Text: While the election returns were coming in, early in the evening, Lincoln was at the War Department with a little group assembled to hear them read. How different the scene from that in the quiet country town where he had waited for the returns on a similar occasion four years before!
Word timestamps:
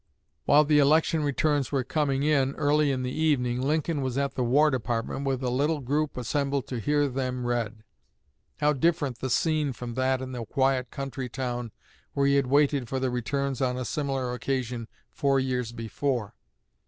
While 0.45 0.63
the 0.63 0.79
election 0.79 1.21
returns 1.23 1.71
were 1.71 1.83
coming 1.83 2.23
in, 2.23 2.55
early 2.55 2.89
in 2.89 3.03
the 3.03 3.11
evening, 3.13 3.61
Lincoln 3.61 4.01
was 4.01 4.17
at 4.17 4.33
the 4.33 4.43
War 4.43 4.71
Department 4.71 5.27
with 5.27 5.43
a 5.43 5.51
little 5.51 5.79
group 5.79 6.17
assembled 6.17 6.65
to 6.69 6.79
hear 6.79 7.07
them 7.07 7.45
read. 7.45 7.83
How 8.61 8.73
different 8.73 9.19
the 9.19 9.29
scene 9.29 9.73
from 9.73 9.93
that 9.93 10.19
in 10.19 10.31
the 10.31 10.43
quiet 10.43 10.89
country 10.89 11.29
town 11.29 11.71
where 12.13 12.25
he 12.25 12.37
had 12.37 12.47
waited 12.47 12.89
for 12.89 12.99
the 12.99 13.11
returns 13.11 13.61
on 13.61 13.77
a 13.77 13.85
similar 13.85 14.33
occasion 14.33 14.87
four 15.11 15.39
years 15.39 15.71
before! 15.71 16.33